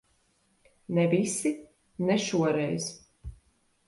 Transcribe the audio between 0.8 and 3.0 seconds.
Ne visi. Ne šoreiz.